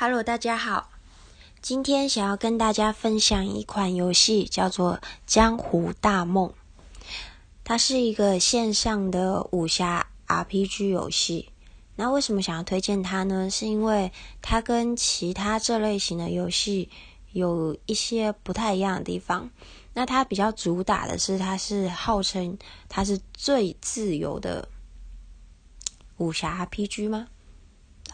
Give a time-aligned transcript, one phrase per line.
[0.00, 0.90] Hello，大家好。
[1.60, 4.94] 今天想要跟大家分享一款游戏，叫做
[5.26, 6.50] 《江湖大梦》。
[7.64, 11.50] 它是一个线上的武侠 RPG 游戏。
[11.96, 13.50] 那为什么想要推荐它呢？
[13.50, 16.88] 是因为它跟其他这类型的游戏
[17.32, 19.50] 有一些不太一样的地方。
[19.94, 22.56] 那它比较主打的是，它是号称
[22.88, 24.68] 它是最自由的
[26.18, 27.26] 武侠 RPG 吗？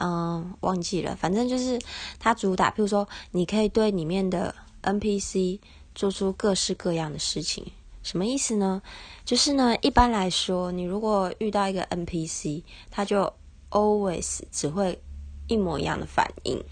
[0.00, 1.80] 嗯，忘记了，反正就是
[2.18, 5.60] 它主打，譬如说，你可以对里面的 NPC
[5.94, 7.64] 做出各式各样的事情。
[8.02, 8.82] 什么意思呢？
[9.24, 13.32] 就是呢，一般来说，你如果遇到一个 NPC，他就
[13.70, 15.00] always 只会
[15.48, 16.62] 一模一样的反应。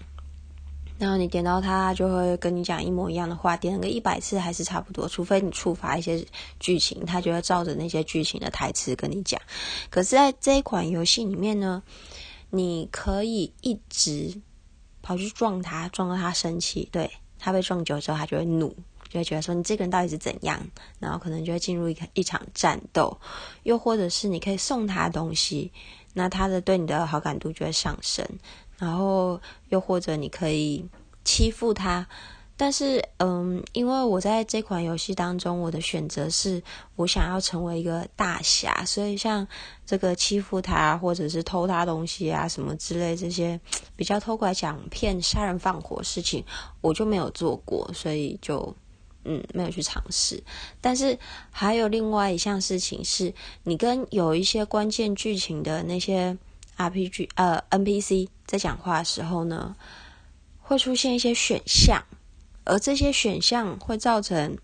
[0.99, 6.23] 然后你点到他，就会跟你讲一模一样的话，点个一百次还是差不多，除非你触发一些
[6.59, 9.41] 剧情，他就会照着那些剧情的台词跟你讲。
[9.89, 11.81] 可是，在这一款游戏里面呢？
[12.55, 14.39] 你可以一直
[15.01, 16.87] 跑去撞他，撞到他生气。
[16.91, 18.69] 对他被撞久之后，他就会怒，
[19.09, 20.59] 就会觉得说你这个人到底是怎样？
[20.99, 23.19] 然后可能就会进入一一场战斗。
[23.63, 25.71] 又或者是你可以送他东西，
[26.13, 28.23] 那他的对你的好感度就会上升。
[28.77, 30.85] 然后又或者你可以
[31.25, 32.07] 欺负他。
[32.63, 36.63] 但是，嗯，因为我在这款游戏当中，我的选择是
[36.95, 39.45] 我想要成为一个大侠，所以像
[39.85, 43.59] 这个欺负他，或者是偷他东西啊，什么之类这些
[43.97, 46.41] 比较偷拐抢骗、杀人放火事情，
[46.79, 48.73] 我就没有做过，所以就
[49.25, 50.41] 嗯没有去尝试。
[50.79, 51.19] 但是
[51.51, 53.33] 还有另外一项事情是，
[53.63, 56.37] 你跟有一些关键剧情的那些
[56.77, 59.75] RPG 呃 NPC 在讲话的时候呢，
[60.61, 62.01] 会出现一些选项。
[62.65, 64.57] 而这些选项会造成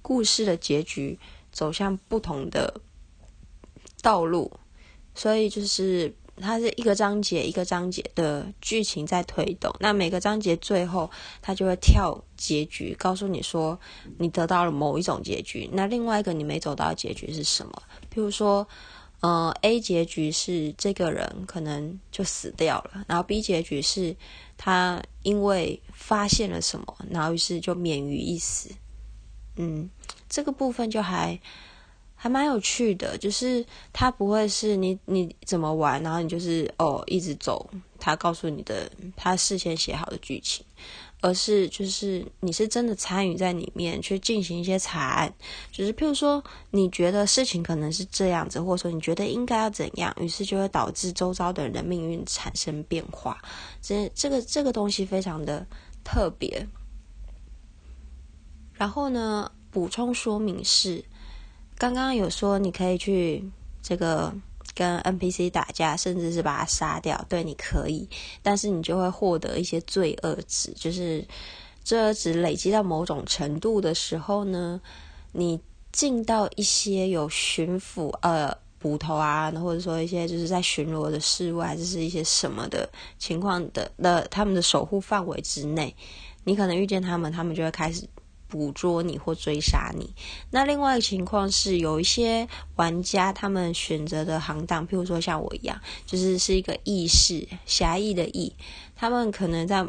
[0.00, 1.18] 故事的结局
[1.50, 2.80] 走向不同的
[4.00, 4.50] 道路，
[5.14, 9.72] 所以就是它是一个章节一个章节的剧情在推动。
[9.80, 13.78] 那每个章节最后，它就会跳结局，告诉你说
[14.18, 15.68] 你得到了某一种结局。
[15.72, 17.82] 那另外一个你没走到的结局是什么？
[18.12, 18.66] 譬如说，
[19.22, 24.14] 呃，A 结局是这个人可能就死掉了，然后 B 结局是。
[24.64, 28.70] 他因为发现了什么，然后于是就免于一死。
[29.56, 29.90] 嗯，
[30.28, 31.36] 这个部分就还
[32.14, 37.68] 还蛮有趣的，就是他不会是你你怎么玩，然后你就是哦一直走，
[37.98, 40.64] 他告诉你的他事先写好的剧情。
[41.22, 45.32] 而是就是你是真的参与在里面去进行一些查案，
[45.70, 53.40] 就是譬如说你觉得事情可能是这样子，或者说你觉得应该要怎样，于是就会导致周遭的人的命运产生变化。
[53.80, 55.66] 这这个这个东西非常的
[56.04, 56.66] 特别。
[58.74, 61.04] 然后呢，补充说明是，
[61.78, 63.48] 刚刚有说你可以去
[63.80, 64.34] 这个。
[64.74, 68.08] 跟 NPC 打架，甚至是把他杀掉，对你可以，
[68.42, 71.24] 但是你就会获得一些罪恶值，就是
[71.84, 74.80] 罪恶值累积到某种程度的时候呢，
[75.32, 75.60] 你
[75.92, 82.88] 进到一些有巡抚呃捕头啊，或者说一些就是在巡逻的侍卫，还是是一些什么的
[83.18, 85.94] 情况的的他们的守护范围之内，
[86.44, 88.08] 你可能遇见他们，他们就会开始。
[88.52, 90.14] 捕捉你或追杀你。
[90.50, 92.46] 那另外一个情况是，有一些
[92.76, 98.54] 玩家他们选择的行当，譬如说像我一样，就是是一个义士，侠义的义。
[98.94, 99.88] 他们可能在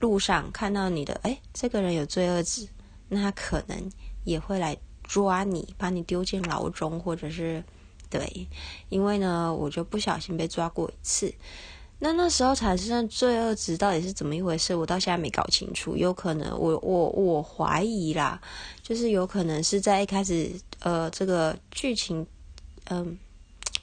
[0.00, 2.66] 路上看到你的，哎，这个人有罪恶值，
[3.10, 3.90] 那他可能
[4.24, 7.62] 也会来抓你，把你丢进牢中，或者是
[8.10, 8.48] 对，
[8.88, 11.32] 因为呢，我就不小心被抓过一次。
[12.00, 14.72] 那那时候产生的罪恶值到底是怎么一回事？
[14.74, 15.96] 我到现在没搞清楚。
[15.96, 18.40] 有可能，我我我怀疑啦，
[18.82, 20.48] 就是有可能是在一开始，
[20.78, 22.24] 呃，这个剧情，
[22.88, 23.18] 嗯，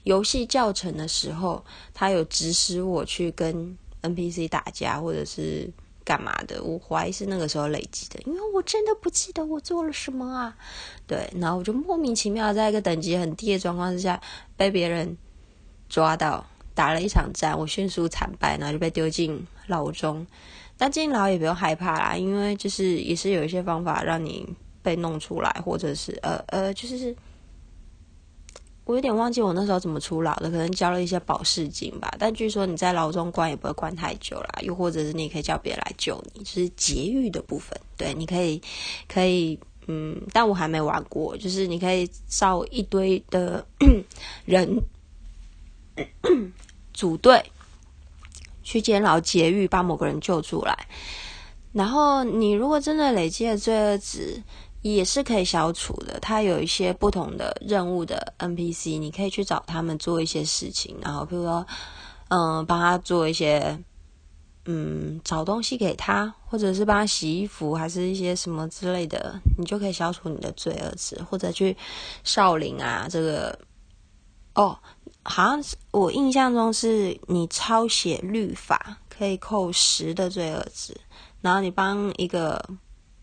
[0.04, 1.62] 游戏教程的时候，
[1.94, 5.70] 他有指使我去跟 NPC 打架，或者是
[6.06, 6.64] 干嘛的。
[6.64, 10.56] 我怀疑是那个时候累积的，因为我真的不记得我做了什么啊。
[11.06, 14.22] 对，然后我就莫名其妙在一个等级很低的状况之下
[14.56, 15.18] 被别人
[15.90, 16.48] 抓到。
[16.76, 20.28] 打了一场战，我迅速惨败，然后就被丢进牢中。
[20.78, 24.46] 但进牢也不用害怕啦，因为就是也是有一些方法让你
[24.84, 27.16] 被弄出来，或者是呃呃，就是
[28.84, 32.14] 我有点忘记我那时候怎么出牢的，可能交了一些保释金吧。
[32.20, 37.80] 但据说你在牢中关也不会关太久啦，又或者是你可以叫别人来救你，就是劫狱的部分。
[37.96, 38.62] 对，你可以
[39.08, 39.58] 可以
[39.88, 43.66] 嗯，但我还没玩过，就是你可以造一堆的
[44.44, 44.84] 人。
[46.94, 47.52] 组队
[48.64, 50.88] 去监牢劫狱，把某个人救出来。
[51.72, 54.42] 然后你如果真的累积了罪恶值，
[54.82, 56.20] 也是可以消除的。
[56.22, 60.96] 它有一些不同的任务的 NPC，你可以去找他们做一些事情。
[61.02, 61.66] 然后比如说，
[62.30, 63.78] 嗯，帮他做一些
[64.66, 71.76] 嗯找东西给他，或者是帮他洗衣服，还是一些什么之类的，你就可以消除你的罪恶值，或者去
[72.24, 73.60] 少林啊，这个
[74.54, 74.80] 哦，
[75.26, 80.96] 好像是我印象中是你抄写律法可以扣十的罪恶值，
[81.42, 82.64] 然后你帮一个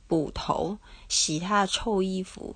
[0.09, 0.77] 捕头
[1.09, 2.55] 洗他的臭衣服，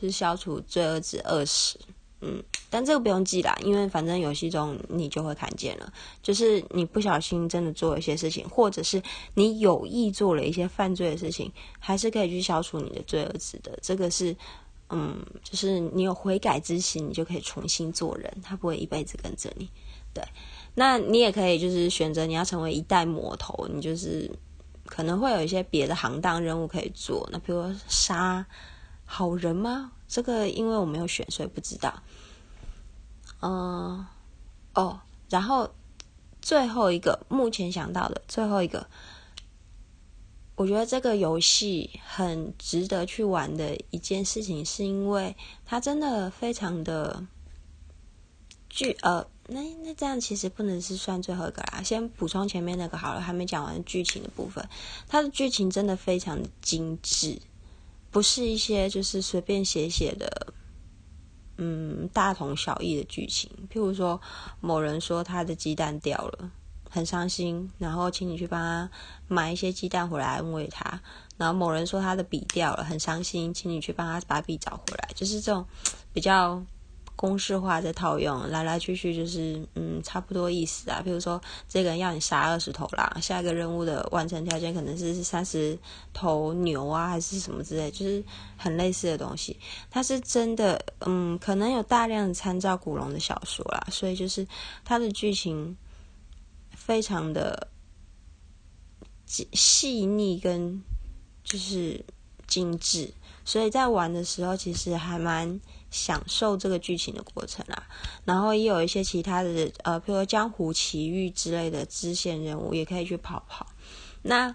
[0.00, 1.78] 是消除罪恶值二十。
[2.20, 5.92] 嗯，但这个不用记啦，因为反正游戏中你就会看见了。
[6.20, 9.00] 就是你不小心真的做了一些事情，或者是
[9.34, 13.78] 你有意做了一些犯罪的事情，还是可以去消除你的罪恶值的。
[13.80, 14.34] 这个是，
[14.90, 19.68] 嗯，就是你有悔改之心，你就可以重新做人，他不会一辈子跟着你。
[20.14, 20.24] 对，
[20.74, 24.30] 那你也可以就是选择你要成为一代魔头，你就是
[24.86, 27.28] 可能会有一些别的行当任务可以做。
[27.30, 28.46] 那比如杀
[29.04, 29.92] 好人吗？
[30.08, 32.02] 这个因为我没有选，所以不知道。
[33.40, 34.06] 嗯，
[34.74, 35.70] 哦，然后
[36.40, 38.88] 最后一个目前想到的最后一个，
[40.58, 47.24] 我觉得这个游戏很值得去玩的一件事情，是因为它真的非常的
[48.68, 51.80] 剧呃，那那这样其实不能是算最后一个啦。
[51.84, 54.68] 先补充前面那个好了，还没讲完剧情的部分，
[55.06, 57.40] 它的剧情真的非常精致。
[58.10, 60.52] 不是一些就是随便写写的，
[61.58, 63.48] 嗯，大同小异的剧情。
[63.72, 64.20] 譬如说，
[64.60, 66.50] 某人说他的鸡蛋掉了，
[66.88, 68.90] 很伤心，然后请你去帮他
[69.26, 71.00] 买一些鸡蛋回来安慰他。
[71.36, 75.08] 然后某人说他的笔掉了，很伤心，请你去帮他把笔找回来。
[75.14, 75.64] 就是这种
[76.12, 76.62] 比较。
[77.20, 81.02] 公式化的套用，来来去去就是嗯差不多意思啊。
[81.04, 85.76] 比如说，这个人要你杀二十头狼，下一个任务的完成条件可能是三十
[86.14, 88.22] 头牛啊，还是什么之类，就是
[88.56, 89.58] 很类似的东西。
[89.90, 94.46] 它是真的，嗯，可能有大量的参照古龙的小说啦，所以就是
[94.84, 95.76] 它的剧情
[96.88, 97.68] 非常的
[99.26, 100.82] 细腻跟
[101.44, 102.02] 就是
[102.46, 103.12] 精致，
[103.44, 105.60] 所以在玩的时候其实还蛮。
[105.90, 107.88] 享受这个剧情的过程啊，
[108.26, 113.66] 然后也有一些其他的呃，比如说江湖奇遇之类的支线任务，也可以去跑跑。
[114.20, 114.54] 那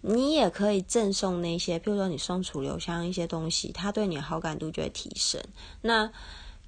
[0.00, 5.40] 你也可以赠送那些，比如说你送楚留香一些东西，他对你好感度就会提升。
[5.80, 6.10] 那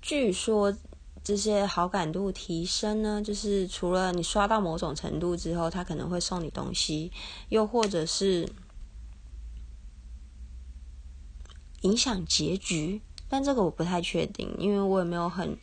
[0.01, 0.73] 据说
[1.27, 7.11] 这些好感度提升呢，就是除了你刷到某种程度之后，他可能会送你东西，
[7.49, 8.49] 又或者是
[11.81, 13.03] 影响结局。
[13.29, 15.59] 但这个我不太确定，因为我也没有很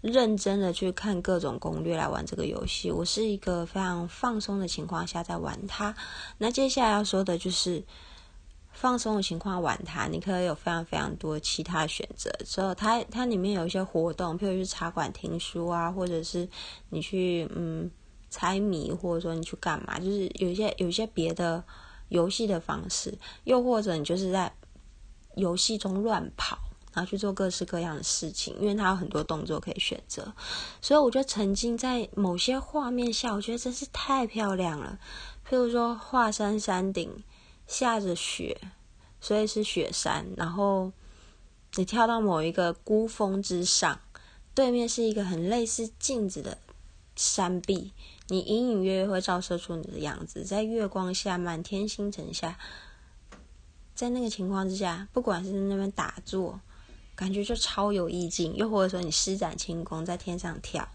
[0.00, 2.90] 认真的去看各种攻略来玩这个游戏。
[2.90, 5.94] 我是一个非常放松的情况下在玩它。
[6.38, 7.84] 那接下来要说的就是
[8.80, 12.30] 放松的情况玩它，你可以有非常非常多其他选择。
[12.44, 16.48] 之后它它里面有一些活动，譬如去茶馆听书啊，或者是
[16.90, 17.90] 你去嗯
[18.30, 21.64] 猜谜，或者说你去干嘛，就是有一些有一些别的
[22.08, 24.52] 游戏的方式，又或者你就是在
[25.34, 26.58] 游戏中乱跑。
[26.94, 30.32] 然后去做各式各样的事情，因为它有很多动作可以选择，
[30.80, 34.98] 所以我就曾经在某些画面下，我觉得真是太漂亮了。
[35.48, 37.22] 譬如说，华山山顶
[37.68, 38.60] 下着雪，
[39.20, 40.90] 所以是雪山，然后
[41.74, 44.00] 你跳到某一个孤峰之上，
[44.54, 46.58] 对面是一个很类似镜子的
[47.14, 47.92] 山壁，
[48.26, 52.58] 你隐隐约约会照射出你的样子，在月光下、满天星辰下，
[53.94, 56.60] 在那个情况之下，不管是那边打坐。
[57.14, 60.88] 感觉就超有意境，又或者说你施展轻功在天上跳，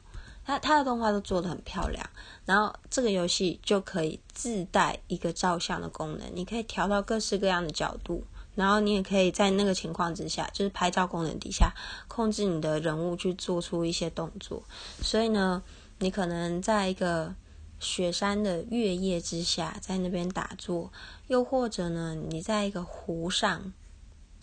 [0.46, 2.08] 它它的动画都做的很漂亮。
[2.46, 8.24] 然后这个游戏就可以自带一个照相的功能，你可以调到各式各样的角度，
[8.56, 11.74] 然后你也可以在那个情况之下，就是拍照功能底下
[12.08, 14.64] 控制你的人物去做出一些动作。
[15.02, 15.64] 所以呢，
[16.00, 17.34] 你可能在一个
[17.80, 20.92] 雪山的月夜之下，在那边打坐，
[21.28, 23.74] 又或者呢，你在一个湖上。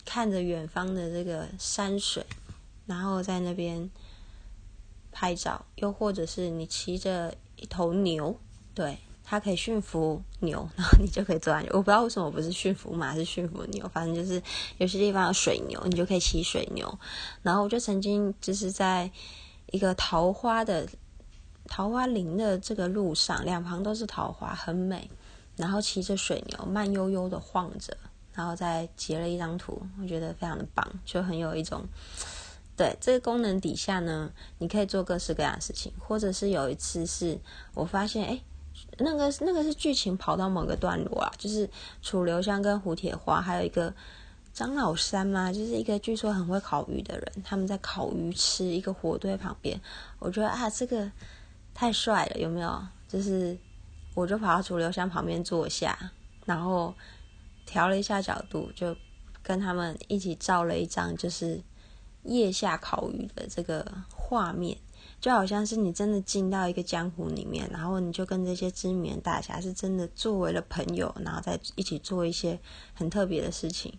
[0.03, 2.25] 看着远方的这个山水，
[2.87, 3.87] 然后在那边
[5.11, 8.35] 拍照，又或者是你骑着一头牛，
[8.73, 11.69] 对，它可以驯服牛，然后你就可以坐上去。
[11.71, 14.41] 我不知道为什么不是驯服马，是驯服牛，反正就是
[14.77, 16.99] 有些地方有水牛，你就可以骑水牛。
[17.41, 19.11] 然后我就曾经就是在
[19.71, 20.87] 一个桃花的
[21.67, 25.09] 桃花林的这个路上，两旁都是桃花，很美。
[25.57, 27.95] 然后骑着水牛，慢悠悠的晃着。
[28.33, 31.83] 然后再截了一张图，我觉得非常的棒，就很有一种，
[32.75, 37.39] 对这个功能底下呢，你可以做各式各样的事情，或者是有一次是
[37.73, 38.41] 我发现，哎，
[38.97, 41.69] 那个那个是剧情跑到某个段落啊，就是
[42.01, 43.93] 楚留香跟胡铁花还有一个
[44.53, 49.79] 张老三嘛，就是一个据说很会烤鱼的人，他们在烤鱼吃一个火堆旁边，
[50.19, 51.11] 我觉得啊，这个
[51.73, 52.81] 太帅了，有没有？
[53.07, 53.57] 就是
[54.15, 55.97] 我就跑到楚留香旁边坐下，
[56.45, 56.93] 然后
[57.65, 58.95] 调了一下角度，就
[59.43, 61.61] 跟他们一起照了一张就是
[62.23, 64.77] 腋下烤鱼的这个画面，
[65.19, 72.59] 就好像是你真的进到一个江湖里面，然后你就跟这些知名大侠是真的作为了朋友，然后再一起做一些
[72.93, 73.93] 很特别的事情。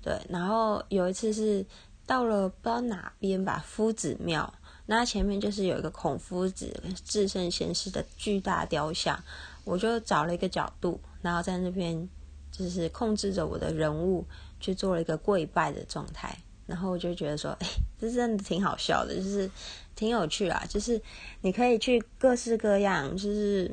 [0.00, 1.64] 对，然后有一次是
[2.06, 4.52] 到了不知道哪边吧，夫子庙。
[4.86, 9.22] 那前面就是有一个孔夫子至圣先师的巨大雕像，
[9.64, 12.08] 我就找了一个角度，然后在那边
[12.50, 14.24] 就是控制着我的人物
[14.58, 16.34] 去做了一个跪拜的状态，
[16.68, 17.66] 然后我就觉得说，哎，
[18.00, 19.50] 这真的挺好笑的，就是
[19.96, 21.02] 挺有趣啊，就是
[21.40, 23.68] 你可以去各式各样，就是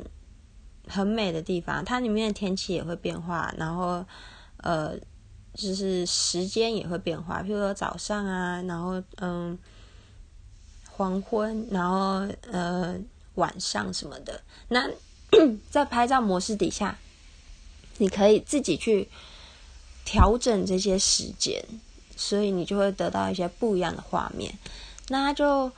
[0.87, 4.03] 很美的地方，它里面的天气也会变化，然后
[4.57, 4.97] 呃，
[5.53, 9.55] 就是时间也会变化，譬如说早上啊，然后嗯。
[10.97, 12.97] 黄昏，然后呃
[13.33, 14.89] 晚上什么的，那
[15.69, 16.97] 在拍照模式底下，
[17.97, 19.09] 你可以自己去
[20.05, 21.61] 调整这些时间，
[22.15, 24.53] 所以你就会得到一些不一样的画面。
[25.09, 25.71] 那就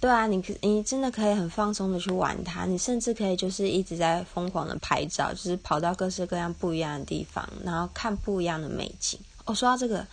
[0.00, 9.18] 对啊，你你真的可以很放松的去玩它，你甚至可以就是一直在疯狂的拍照，就是跑到各式各样不一样的地方，然后看不一样的美景。
[9.44, 10.06] 哦，说到这个，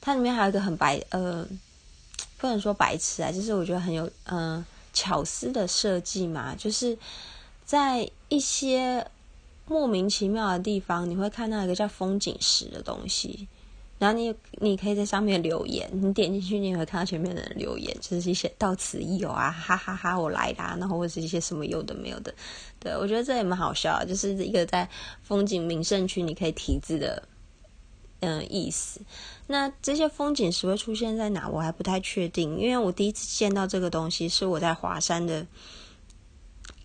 [0.00, 1.46] 它里面还有一个很白呃。
[2.40, 6.96] 不能说白痴啊，就是我觉得很有嗯巧思的设计嘛，就是
[7.64, 9.04] 在一些
[9.66, 13.48] 莫名其妙的地方，你会看到一个叫风景石的东西，
[13.98, 22.34] 然后你你可以在上面留言，你点进去你也会看到前面的人留言，就是一些到此一游啊，哈哈哈，我来啦，然后或者是一些什么有的没有的，
[22.78, 24.88] 对我觉得这也蛮好笑，就是一个在
[25.22, 27.22] 风景名胜区你可以题字的。
[28.20, 29.00] 嗯，意思。
[29.46, 31.48] 那这些风景石会出现在哪？
[31.48, 35.46] 我还不太确定，因为我第一次见到这个东西是我在华山的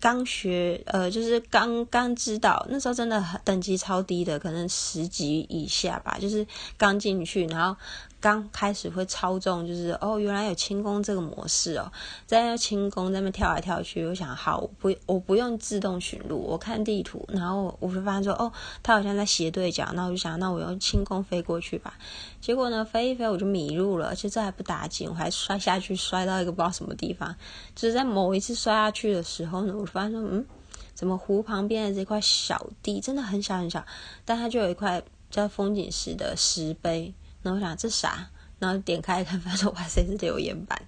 [0.03, 6.45] 刚学，呃，就是刚刚知道，那时候真的等级超低的，可能十级以下吧，就是
[6.77, 7.79] 刚进去，然后。
[8.23, 11.91] 刚开始会操纵，就是哦，原来有轻功这个模式哦，
[12.25, 18.49] 在那轻功在那跳来跳去，我想好，我不我不用自动寻路，我看地图，然后我就发现说，哦，
[18.81, 21.95] 他好像在斜对角，那我就想，那我用轻功飞过去吧。
[22.39, 27.35] 结果呢，飞一飞我就迷路了，而且这还不打紧，我还摔下去，摔到一个不知道什么地方。
[27.75, 30.45] 就是在某一次摔下去的时候呢，我发现说，嗯，
[30.93, 33.85] 怎么湖旁边的这块小地真的很小很小，
[34.23, 37.13] 但它就有一块叫风景石的石碑。
[37.43, 38.27] 然后想这啥？
[38.57, 40.81] 然后点开看，发现哇塞是留言板。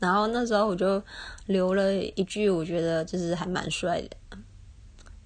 [0.00, 1.00] 然后那时候我就
[1.46, 4.36] 留了一句，我觉得就是还蛮帅的。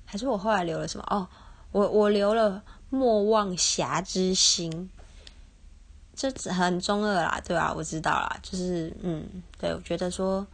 [0.05, 1.05] 还是我后来留了什么？
[1.09, 1.27] 哦，
[1.73, 4.91] 我我留了莫忘侠之心。
[6.15, 7.73] 这很中二啦，对吧？
[7.75, 9.27] 我知道啦，就是嗯，
[9.59, 10.47] 对我觉得说，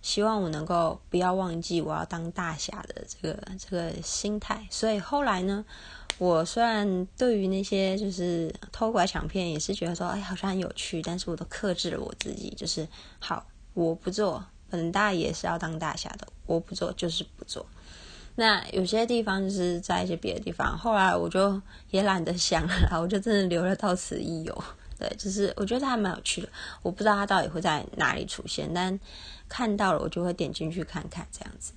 [0.00, 4.66] 希望我能够不要忘记我要当大侠的这个这个心态。
[4.70, 5.64] 所以后来呢？
[6.18, 14.44] 我虽然对于那些就是偷拐抢骗也是觉得说，哎，好像很有趣，但是我都克制了我自己，就是好，我不做。
[14.68, 17.64] 本大爷是要当大侠的，我不做就是不做。
[18.34, 24.64] 那有些地方就是在一些别的地方，后来我就也懒得想了，我就真的留了到此一游。
[24.98, 26.48] 对，就是我觉得还蛮有趣的，
[26.82, 28.98] 我不知道它到底会在哪里出现，但
[29.48, 31.72] 看到了我就会点进去看看这样子。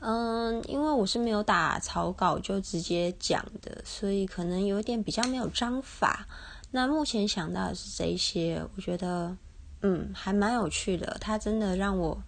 [0.00, 6.26] 嗯，因为我是没有打草稿就直接讲的，所以可能有点比较没有章法。
[6.70, 9.36] 那目前想到的是这一些，我觉得
[9.82, 11.16] 嗯还蛮有趣的。
[11.20, 12.22] 它真的让我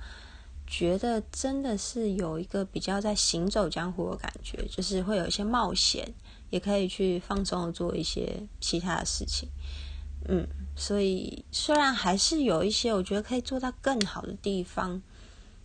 [0.67, 6.13] 觉得真的是有一个比较在行走江湖的感觉，就是会有一些冒险，
[6.51, 9.49] 也可以去放松的做一些其他的事情。
[10.29, 15.01] 嗯，所以虽然还是有一些我觉得可以做到更好的地方，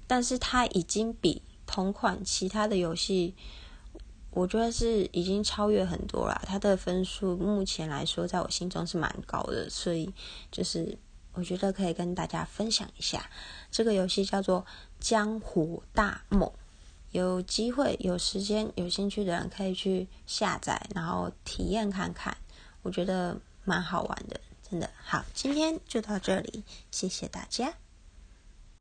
[0.05, 1.41] 但是它已经比。
[1.65, 3.35] 同款其他的游戏，
[4.31, 6.41] 我觉得是已经超越很多了。
[6.45, 10.13] 它的分数目前来说，在我心中是蛮高的，所以
[10.51, 10.97] 就是
[11.33, 13.29] 我觉得可以跟大家分享一下。
[13.71, 14.61] 这个游戏叫做
[14.99, 16.49] 《江湖大梦》，
[17.11, 22.35] 有机会、有时间、有兴趣的人可以去下载，然后体验看看。
[22.83, 25.25] 我觉得蛮好玩的，真的好。
[25.33, 27.73] 今天就到这里，谢谢大家。